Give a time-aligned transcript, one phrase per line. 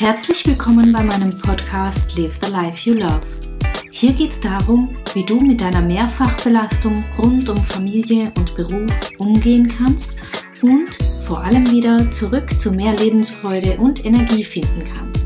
[0.00, 3.20] Herzlich willkommen bei meinem Podcast Live the Life You Love.
[3.90, 9.66] Hier geht es darum, wie du mit deiner Mehrfachbelastung rund um Familie und Beruf umgehen
[9.76, 10.16] kannst
[10.62, 10.94] und
[11.26, 15.17] vor allem wieder zurück zu mehr Lebensfreude und Energie finden kannst.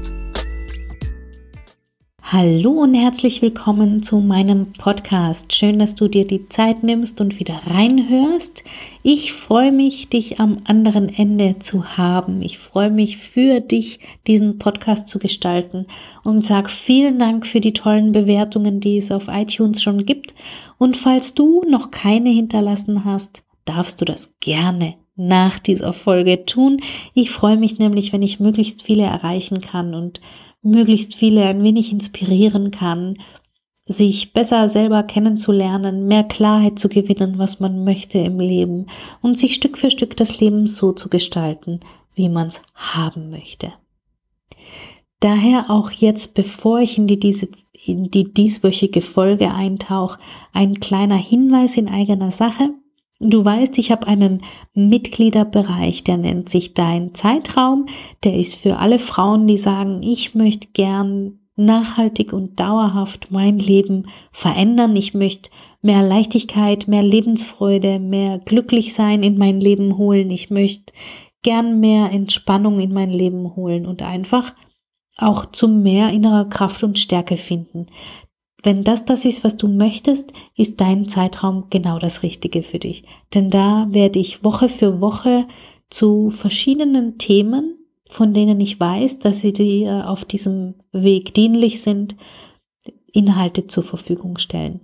[2.32, 5.52] Hallo und herzlich willkommen zu meinem Podcast.
[5.52, 8.64] Schön, dass du dir die Zeit nimmst und wieder reinhörst.
[9.02, 12.40] Ich freue mich, dich am anderen Ende zu haben.
[12.40, 15.84] Ich freue mich für dich, diesen Podcast zu gestalten
[16.24, 20.32] und sag vielen Dank für die tollen Bewertungen, die es auf iTunes schon gibt.
[20.78, 26.78] Und falls du noch keine hinterlassen hast, darfst du das gerne nach dieser Folge tun.
[27.12, 30.22] Ich freue mich nämlich, wenn ich möglichst viele erreichen kann und
[30.62, 33.18] möglichst viele ein wenig inspirieren kann,
[33.84, 38.86] sich besser selber kennenzulernen, mehr Klarheit zu gewinnen, was man möchte im Leben
[39.20, 41.80] und sich Stück für Stück das Leben so zu gestalten,
[42.14, 43.72] wie man es haben möchte.
[45.20, 47.48] Daher auch jetzt, bevor ich in die, diese,
[47.84, 50.18] in die dieswöchige Folge eintauche,
[50.52, 52.70] ein kleiner Hinweis in eigener Sache.
[53.24, 54.42] Du weißt, ich habe einen
[54.74, 57.86] Mitgliederbereich, der nennt sich Dein Zeitraum.
[58.24, 64.08] Der ist für alle Frauen, die sagen, ich möchte gern nachhaltig und dauerhaft mein Leben
[64.32, 64.96] verändern.
[64.96, 65.50] Ich möchte
[65.82, 70.30] mehr Leichtigkeit, mehr Lebensfreude, mehr glücklich sein in mein Leben holen.
[70.30, 70.92] Ich möchte
[71.42, 74.52] gern mehr Entspannung in mein Leben holen und einfach
[75.16, 77.86] auch zu mehr innerer Kraft und Stärke finden.
[78.62, 83.04] Wenn das das ist, was du möchtest, ist dein Zeitraum genau das Richtige für dich.
[83.34, 85.46] Denn da werde ich Woche für Woche
[85.90, 92.16] zu verschiedenen Themen, von denen ich weiß, dass sie dir auf diesem Weg dienlich sind,
[93.12, 94.80] Inhalte zur Verfügung stellen.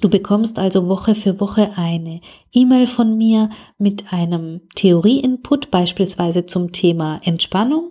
[0.00, 2.20] Du bekommst also Woche für Woche eine
[2.52, 7.90] E-Mail von mir mit einem Theorie-Input, beispielsweise zum Thema Entspannung.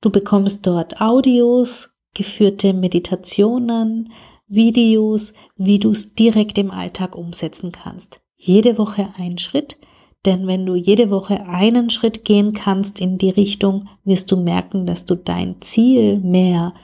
[0.00, 4.12] Du bekommst dort Audios, geführte Meditationen,
[4.52, 8.20] Videos, wie du es direkt im Alltag umsetzen kannst.
[8.36, 9.78] Jede Woche ein Schritt,
[10.24, 14.86] denn wenn du jede Woche einen Schritt gehen kannst in die Richtung, wirst du merken,
[14.86, 16.74] dass du dein Ziel mehr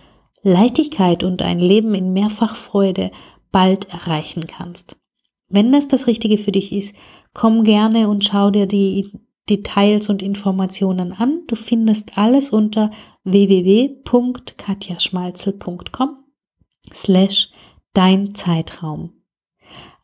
[0.43, 3.13] Leichtigkeit und ein Leben in Mehrfachfreude
[3.53, 4.97] bald erreichen kannst.
[5.49, 6.97] Wenn das das Richtige für dich ist,
[7.35, 9.13] komm gerne und schau dir die
[9.49, 11.43] Details und Informationen an.
[11.47, 12.91] Du findest alles unter
[13.25, 16.17] www.katjaschmalzel.com
[16.93, 17.51] slash
[17.99, 19.11] dein Zeitraum.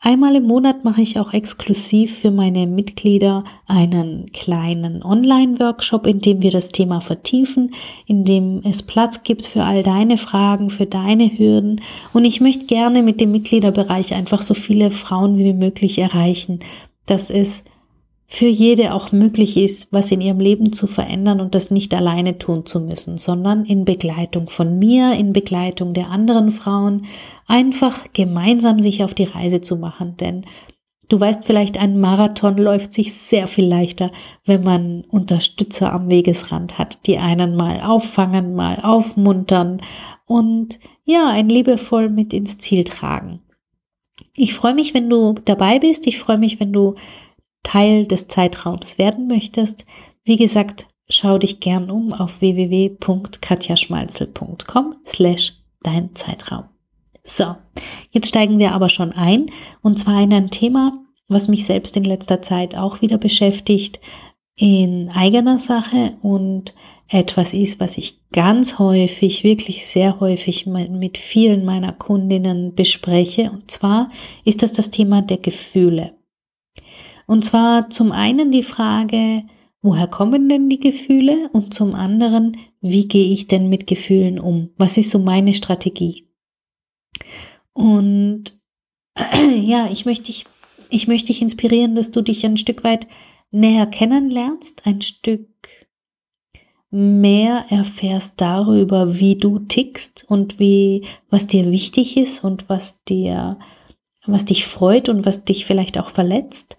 [0.01, 6.43] Einmal im Monat mache ich auch exklusiv für meine Mitglieder einen kleinen Online-Workshop, in dem
[6.43, 7.73] wir das Thema vertiefen,
[8.07, 11.81] in dem es Platz gibt für all deine Fragen, für deine Hürden.
[12.13, 16.59] Und ich möchte gerne mit dem Mitgliederbereich einfach so viele Frauen wie möglich erreichen,
[17.07, 17.63] dass es
[18.27, 22.39] für jede auch möglich ist, was in ihrem Leben zu verändern und das nicht alleine
[22.39, 27.07] tun zu müssen, sondern in Begleitung von mir, in Begleitung der anderen Frauen,
[27.47, 30.17] einfach gemeinsam sich auf die Reise zu machen.
[30.17, 30.47] Denn
[31.09, 34.11] du weißt vielleicht, ein Marathon läuft sich sehr viel leichter,
[34.45, 39.83] wenn man Unterstützer am Wegesrand hat, die einen mal auffangen, mal aufmuntern
[40.27, 43.41] und ja, ein liebevoll mit ins Ziel tragen.
[44.37, 46.07] Ich freue mich, wenn du dabei bist.
[46.07, 46.95] Ich freue mich, wenn du
[47.65, 49.85] Teil des Zeitraums werden möchtest,
[50.23, 56.67] wie gesagt, schau dich gern um auf www.katjaschmalzel.com slash dein Zeitraum.
[57.25, 57.57] So,
[58.11, 59.47] jetzt steigen wir aber schon ein
[59.83, 63.99] und zwar in ein Thema, was mich selbst in letzter Zeit auch wieder beschäftigt,
[64.57, 66.75] in eigener Sache und
[67.09, 73.51] etwas ist, was ich ganz häufig, wirklich sehr häufig mit vielen meiner Kundinnen bespreche.
[73.51, 74.11] Und zwar
[74.45, 76.15] ist das das Thema der Gefühle.
[77.27, 79.45] Und zwar zum einen die Frage,
[79.83, 81.49] woher kommen denn die Gefühle?
[81.53, 84.71] Und zum anderen, wie gehe ich denn mit Gefühlen um?
[84.77, 86.29] Was ist so meine Strategie?
[87.73, 88.61] Und
[89.63, 90.47] ja, ich möchte dich,
[90.91, 93.07] ich möchte dich inspirieren, dass du dich ein Stück weit
[93.51, 95.49] näher kennenlernst, ein Stück
[96.91, 103.59] mehr erfährst darüber, wie du tickst und wie, was dir wichtig ist und was dir,
[104.27, 106.77] was dich freut und was dich vielleicht auch verletzt.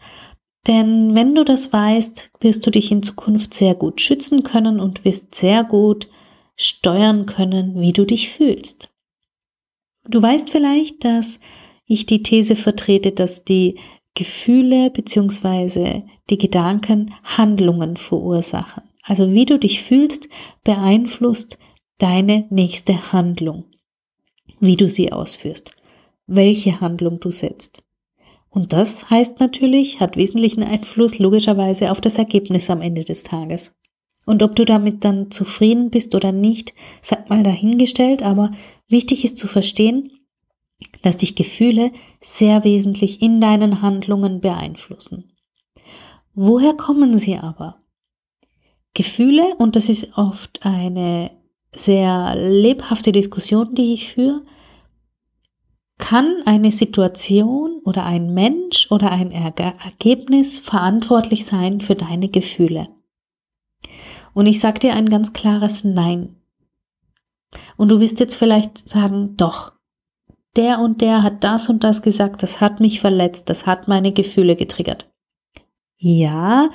[0.68, 5.06] Denn wenn du das weißt, wirst du dich in Zukunft sehr gut schützen können und
[5.06, 6.10] wirst sehr gut
[6.56, 8.90] steuern können, wie du dich fühlst.
[10.08, 11.40] Du weißt vielleicht, dass
[11.86, 13.78] ich die These vertrete, dass die
[14.16, 16.04] Gefühle bzw.
[16.30, 18.84] die Gedanken Handlungen verursachen.
[19.04, 20.30] Also wie du dich fühlst,
[20.64, 21.60] beeinflusst
[22.00, 23.66] deine nächste Handlung,
[24.60, 25.74] wie du sie ausführst,
[26.26, 27.85] welche Handlung du setzt.
[28.56, 33.76] Und das heißt natürlich, hat wesentlichen Einfluss logischerweise auf das Ergebnis am Ende des Tages.
[34.26, 38.52] Und ob du damit dann zufrieden bist oder nicht, sei mal dahingestellt, aber
[38.88, 40.10] wichtig ist zu verstehen,
[41.02, 41.92] dass dich Gefühle
[42.22, 45.34] sehr wesentlich in deinen Handlungen beeinflussen.
[46.34, 47.82] Woher kommen sie aber?
[48.94, 51.30] Gefühle, und das ist oft eine
[51.74, 54.44] sehr lebhafte Diskussion, die ich führe,
[55.98, 62.90] kann eine Situation oder ein Mensch oder ein Ergebnis verantwortlich sein für deine Gefühle.
[64.34, 66.36] Und ich sage dir ein ganz klares Nein.
[67.78, 69.72] Und du wirst jetzt vielleicht sagen, doch,
[70.58, 74.12] der und der hat das und das gesagt, das hat mich verletzt, das hat meine
[74.12, 75.10] Gefühle getriggert.
[75.98, 76.70] Ja,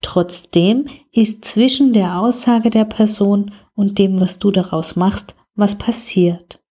[0.00, 6.61] trotzdem ist zwischen der Aussage der Person und dem, was du daraus machst, was passiert.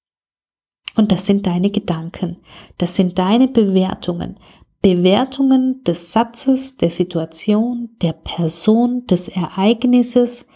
[0.95, 2.37] Und das sind deine Gedanken,
[2.77, 4.37] das sind deine Bewertungen,
[4.81, 10.47] Bewertungen des Satzes, der Situation, der Person, des Ereignisses.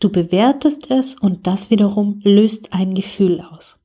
[0.00, 3.78] Du bewertest es und das wiederum löst ein Gefühl aus.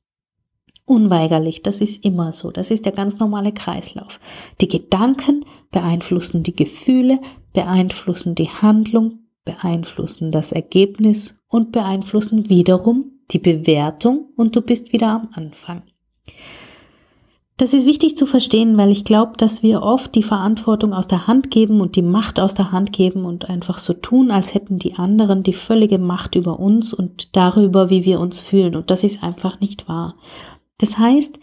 [0.86, 4.18] Unweigerlich, das ist immer so, das ist der ganz normale Kreislauf.
[4.62, 7.20] Die Gedanken beeinflussen die Gefühle,
[7.52, 15.08] beeinflussen die Handlung, beeinflussen das Ergebnis und beeinflussen wiederum die Bewertung und du bist wieder
[15.08, 15.82] am Anfang.
[17.58, 21.26] Das ist wichtig zu verstehen, weil ich glaube, dass wir oft die Verantwortung aus der
[21.26, 24.78] Hand geben und die Macht aus der Hand geben und einfach so tun, als hätten
[24.78, 28.76] die anderen die völlige Macht über uns und darüber, wie wir uns fühlen.
[28.76, 30.14] Und das ist einfach nicht wahr.
[30.78, 31.40] Das heißt,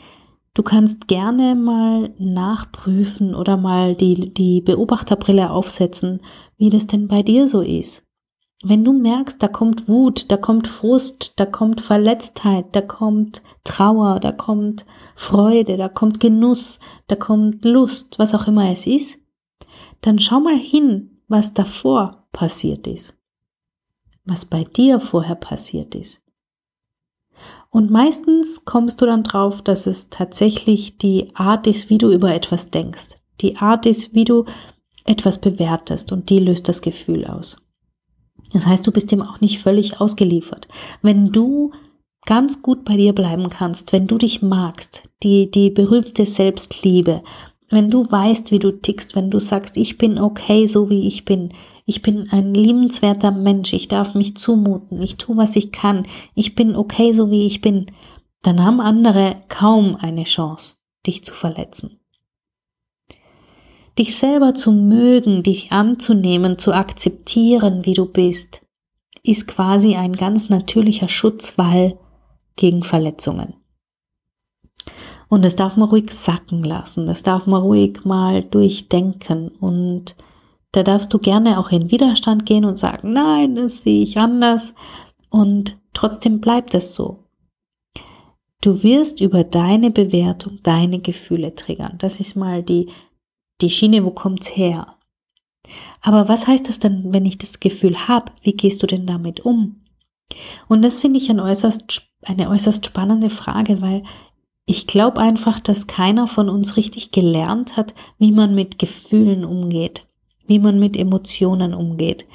[0.54, 6.22] du kannst gerne mal nachprüfen oder mal die, die Beobachterbrille aufsetzen,
[6.58, 8.05] wie das denn bei dir so ist.
[8.68, 14.20] Wenn du merkst, da kommt Wut, da kommt Frust, da kommt Verletztheit, da kommt Trauer,
[14.20, 19.20] da kommt Freude, da kommt Genuss, da kommt Lust, was auch immer es ist,
[20.02, 23.16] dann schau mal hin, was davor passiert ist.
[24.24, 26.24] Was bei dir vorher passiert ist.
[27.70, 32.34] Und meistens kommst du dann drauf, dass es tatsächlich die Art ist, wie du über
[32.34, 33.18] etwas denkst.
[33.42, 34.46] Die Art ist, wie du
[35.04, 37.65] etwas bewertest und die löst das Gefühl aus.
[38.54, 40.68] Das heißt, du bist dem auch nicht völlig ausgeliefert.
[41.02, 41.72] Wenn du
[42.26, 47.24] ganz gut bei dir bleiben kannst, wenn du dich magst, die, die berühmte Selbstliebe,
[47.70, 51.26] wenn du weißt, wie du tickst, wenn du sagst, ich bin okay, so wie ich
[51.26, 51.54] bin,
[51.86, 56.56] ich bin ein liebenswerter Mensch, ich darf mich zumuten, ich tue, was ich kann, ich
[56.56, 57.88] bin okay, so wie ich bin,
[58.42, 60.76] dann haben andere kaum eine Chance,
[61.06, 62.00] dich zu verletzen.
[63.98, 68.62] Dich selber zu mögen, dich anzunehmen, zu akzeptieren, wie du bist,
[69.24, 71.98] ist quasi ein ganz natürlicher Schutzwall
[72.56, 73.56] gegen Verletzungen.
[75.28, 80.16] Und das darf man ruhig sacken lassen, das darf man ruhig mal durchdenken und
[80.72, 84.74] da darfst du gerne auch in Widerstand gehen und sagen, nein, das sehe ich anders
[85.30, 87.24] und trotzdem bleibt es so.
[88.62, 91.96] Du wirst über deine Bewertung deine Gefühle triggern.
[92.00, 92.90] Das ist mal die
[93.62, 94.96] die Schiene, wo kommt's her?
[96.02, 98.32] Aber was heißt das denn, wenn ich das Gefühl habe?
[98.42, 99.82] Wie gehst du denn damit um?
[100.68, 104.04] Und das finde ich ein äußerst, eine äußerst spannende Frage, weil
[104.66, 110.08] ich glaube einfach, dass keiner von uns richtig gelernt hat, wie man mit Gefühlen umgeht,
[110.48, 112.26] wie man mit Emotionen umgeht.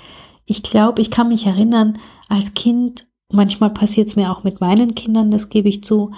[0.46, 4.94] Ich glaube, ich kann mich erinnern, als Kind, manchmal passiert es mir auch mit meinen
[4.94, 6.12] Kindern, das gebe ich zu,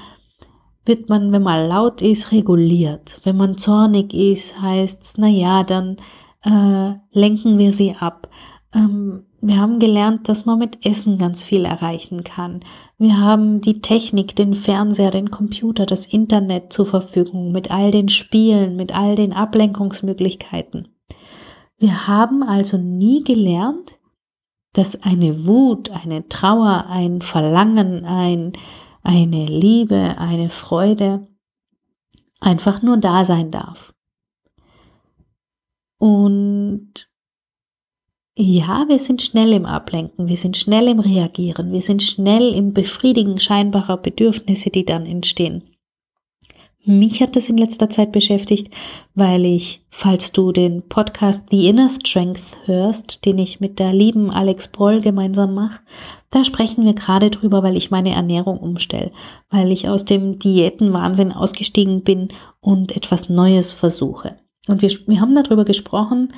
[0.84, 3.20] wird man, wenn man laut ist, reguliert.
[3.24, 5.96] Wenn man zornig ist, heißt es, na ja, dann
[6.44, 8.28] äh, lenken wir sie ab.
[8.74, 12.60] Ähm, wir haben gelernt, dass man mit Essen ganz viel erreichen kann.
[12.96, 18.08] Wir haben die Technik, den Fernseher, den Computer, das Internet zur Verfügung mit all den
[18.08, 20.88] Spielen, mit all den Ablenkungsmöglichkeiten.
[21.78, 23.98] Wir haben also nie gelernt,
[24.74, 28.52] dass eine Wut, eine Trauer, ein Verlangen, ein
[29.02, 31.26] eine Liebe, eine Freude
[32.40, 33.94] einfach nur da sein darf.
[35.98, 37.08] Und
[38.36, 42.72] ja, wir sind schnell im Ablenken, wir sind schnell im Reagieren, wir sind schnell im
[42.72, 45.71] Befriedigen scheinbarer Bedürfnisse, die dann entstehen.
[46.84, 48.74] Mich hat das in letzter Zeit beschäftigt,
[49.14, 54.32] weil ich, falls du den Podcast The Inner Strength hörst, den ich mit der lieben
[54.32, 55.80] Alex Broll gemeinsam mache,
[56.30, 59.12] da sprechen wir gerade drüber, weil ich meine Ernährung umstelle,
[59.48, 62.28] weil ich aus dem Diätenwahnsinn ausgestiegen bin
[62.60, 64.38] und etwas Neues versuche.
[64.66, 66.32] Und wir, wir haben darüber gesprochen,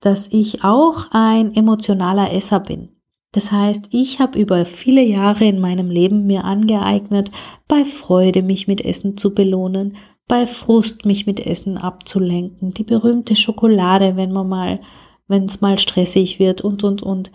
[0.00, 2.95] dass ich auch ein emotionaler Esser bin.
[3.36, 7.30] Das heißt, ich habe über viele Jahre in meinem Leben mir angeeignet,
[7.68, 13.36] bei Freude mich mit Essen zu belohnen, bei Frust mich mit Essen abzulenken, die berühmte
[13.36, 14.80] Schokolade, wenn man mal,
[15.28, 17.30] wenn es mal stressig wird und und und.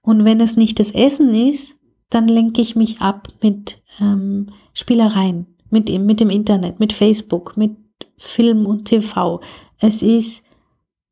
[0.00, 5.58] Und wenn es nicht das Essen ist, dann lenke ich mich ab mit ähm, Spielereien,
[5.68, 7.76] mit, mit dem Internet, mit Facebook, mit
[8.16, 9.42] Film und TV.
[9.78, 10.46] Es ist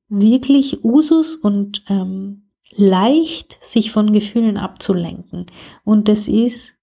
[0.08, 2.41] wirklich Usus und ähm,
[2.74, 5.46] leicht, sich von Gefühlen abzulenken.
[5.84, 6.76] Und es ist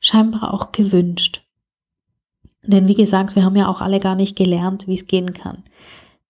[0.00, 1.42] scheinbar auch gewünscht.
[2.62, 5.64] Denn wie gesagt, wir haben ja auch alle gar nicht gelernt, wie es gehen kann.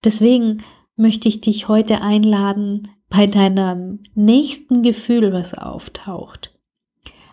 [0.04, 0.62] Deswegen
[0.96, 6.54] möchte ich dich heute einladen, bei deinem nächsten Gefühl, was auftaucht,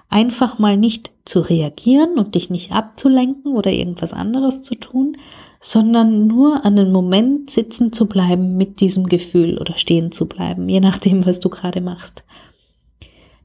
[0.07, 5.17] einfach mal nicht zu reagieren und dich nicht abzulenken oder irgendwas anderes zu tun,
[5.65, 10.69] sondern nur an den Moment sitzen zu bleiben mit diesem Gefühl oder stehen zu bleiben,
[10.69, 12.24] je nachdem, was du gerade machst.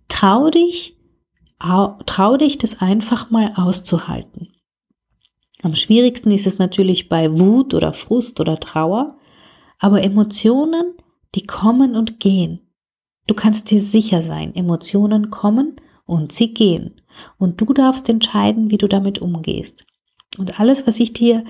[0.07, 0.99] Trau dich,
[1.59, 4.49] trau dich, das einfach mal auszuhalten.
[5.63, 9.17] Am schwierigsten ist es natürlich bei Wut oder Frust oder Trauer,
[9.79, 10.93] aber Emotionen,
[11.35, 12.61] die kommen und gehen.
[13.29, 17.01] Du kannst dir sicher sein, Emotionen kommen und sie gehen.
[17.39, 19.87] Und du darfst entscheiden, wie du damit umgehst.
[20.37, 21.45] Und alles, was ich dir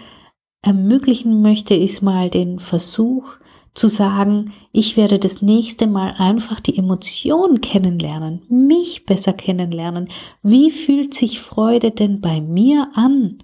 [0.63, 3.25] ermöglichen möchte, ist mal den Versuch
[3.75, 10.09] zu sagen, ich werde das nächste Mal einfach die Emotion kennenlernen, mich besser kennenlernen.
[10.43, 13.43] Wie fühlt sich Freude denn bei mir an?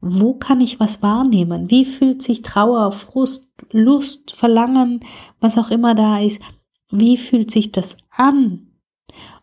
[0.00, 1.70] Wo kann ich was wahrnehmen?
[1.70, 5.00] Wie fühlt sich Trauer, Frust, Lust, Verlangen,
[5.40, 6.40] was auch immer da ist?
[6.90, 8.69] Wie fühlt sich das an?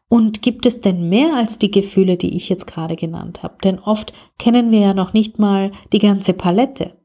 [0.10, 3.58] Und gibt es denn mehr als die Gefühle, die ich jetzt gerade genannt habe?
[3.64, 6.96] Denn oft kennen wir ja noch nicht mal die ganze Palette.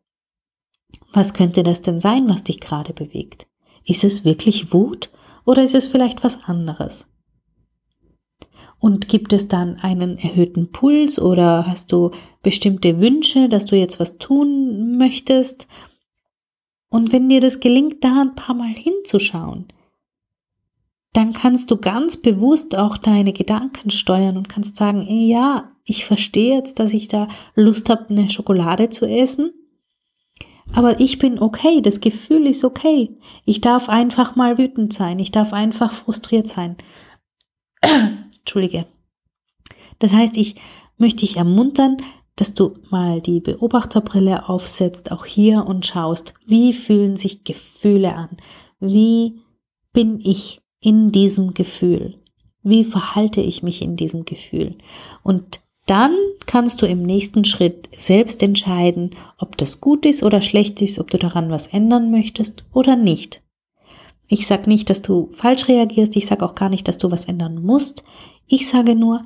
[1.12, 3.46] Was könnte das denn sein, was dich gerade bewegt?
[3.84, 5.10] Ist es wirklich Wut
[5.44, 7.08] oder ist es vielleicht was anderes?
[8.78, 12.10] Und gibt es dann einen erhöhten Puls oder hast du
[12.42, 15.68] bestimmte Wünsche, dass du jetzt was tun möchtest?
[16.88, 19.68] Und wenn dir das gelingt, da ein paar Mal hinzuschauen,
[21.12, 26.04] dann kannst du ganz bewusst auch deine Gedanken steuern und kannst sagen, ey, ja, ich
[26.04, 29.52] verstehe jetzt, dass ich da Lust habe, eine Schokolade zu essen.
[30.72, 33.18] Aber ich bin okay, das Gefühl ist okay.
[33.44, 36.76] Ich darf einfach mal wütend sein, ich darf einfach frustriert sein.
[38.38, 38.86] Entschuldige.
[39.98, 40.54] Das heißt, ich
[40.96, 41.98] möchte dich ermuntern,
[42.36, 48.30] dass du mal die Beobachterbrille aufsetzt, auch hier und schaust, wie fühlen sich Gefühle an?
[48.80, 49.42] Wie
[49.92, 52.18] bin ich in diesem Gefühl?
[52.62, 54.76] Wie verhalte ich mich in diesem Gefühl?
[55.22, 56.14] Und dann
[56.46, 61.10] kannst du im nächsten Schritt selbst entscheiden, ob das gut ist oder schlecht ist, ob
[61.10, 63.42] du daran was ändern möchtest oder nicht.
[64.28, 67.24] Ich sage nicht, dass du falsch reagierst, ich sage auch gar nicht, dass du was
[67.24, 68.04] ändern musst.
[68.46, 69.24] Ich sage nur,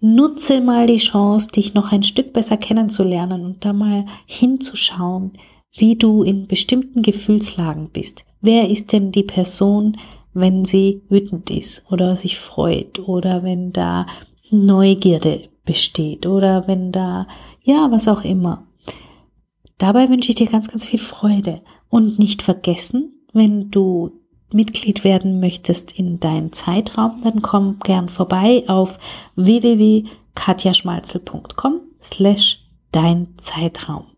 [0.00, 5.32] nutze mal die Chance, dich noch ein Stück besser kennenzulernen und da mal hinzuschauen,
[5.74, 8.26] wie du in bestimmten Gefühlslagen bist.
[8.40, 9.96] Wer ist denn die Person,
[10.34, 14.06] wenn sie wütend ist oder sich freut oder wenn da
[14.50, 17.26] Neugierde besteht oder wenn da,
[17.62, 18.66] ja, was auch immer.
[19.78, 24.12] Dabei wünsche ich dir ganz, ganz viel Freude und nicht vergessen, wenn du
[24.52, 28.98] Mitglied werden möchtest in deinen Zeitraum, dann komm gern vorbei auf
[29.36, 34.11] www.katjaschmalzel.com slash dein Zeitraum.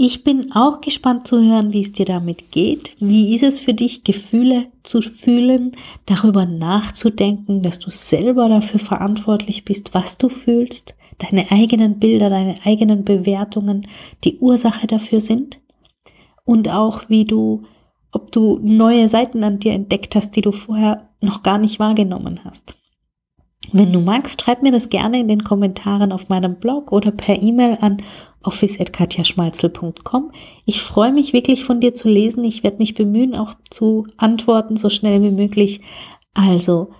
[0.00, 2.92] Ich bin auch gespannt zu hören, wie es dir damit geht.
[3.00, 5.72] Wie ist es für dich, Gefühle zu fühlen,
[6.06, 12.54] darüber nachzudenken, dass du selber dafür verantwortlich bist, was du fühlst, deine eigenen Bilder, deine
[12.64, 13.88] eigenen Bewertungen
[14.22, 15.58] die Ursache dafür sind?
[16.44, 17.64] Und auch, wie du
[18.12, 22.40] ob du neue Seiten an dir entdeckt hast, die du vorher noch gar nicht wahrgenommen
[22.44, 22.76] hast.
[23.72, 27.42] Wenn du magst, schreib mir das gerne in den Kommentaren auf meinem Blog oder per
[27.42, 27.98] E-Mail an
[28.44, 30.32] office.katjaschmalzel.com.
[30.64, 32.44] Ich freue mich wirklich von dir zu lesen.
[32.44, 35.80] Ich werde mich bemühen, auch zu antworten, so schnell wie möglich.
[36.34, 36.90] Also,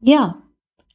[0.00, 0.36] ja,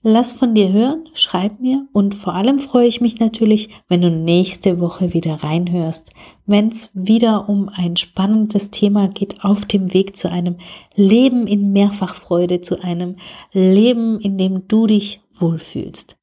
[0.05, 4.11] Lass von dir hören, schreib mir und vor allem freue ich mich natürlich, wenn du
[4.11, 6.11] nächste Woche wieder reinhörst,
[6.45, 10.57] wenn es wieder um ein spannendes Thema geht auf dem Weg zu einem
[10.93, 13.15] Leben in Mehrfachfreude, zu einem
[13.53, 16.17] Leben, in dem du dich wohlfühlst.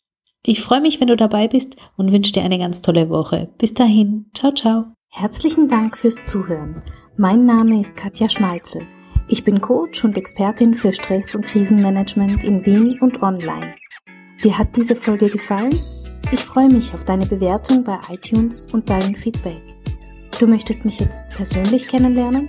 [0.47, 3.51] Ich freue mich, wenn du dabei bist und wünsche dir eine ganz tolle Woche.
[3.59, 4.87] Bis dahin, ciao, ciao.
[5.11, 6.83] Herzlichen Dank fürs Zuhören.
[7.19, 8.87] Mein Name ist Katja Schmalzel.
[9.29, 13.75] Ich bin Coach und Expertin für Stress- und Krisenmanagement in Wien und online.
[14.43, 15.77] Dir hat diese Folge gefallen?
[16.33, 19.63] Ich freue mich auf deine Bewertung bei iTunes und dein Feedback.
[20.39, 22.49] Du möchtest mich jetzt persönlich kennenlernen?